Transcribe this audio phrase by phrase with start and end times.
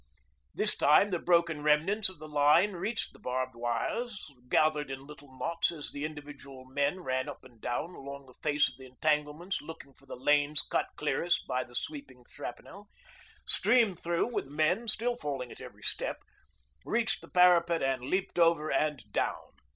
[0.55, 5.37] This time the broken remnants of the line reached the barbed wires, gathered in little
[5.37, 9.61] knots as the individual men ran up and down along the face of the entanglements
[9.61, 12.87] looking for the lanes cut clearest by the sweeping shrapnel,
[13.45, 16.23] streamed through with men still falling at every step,
[16.83, 19.51] reached the parapet and leaped over and down.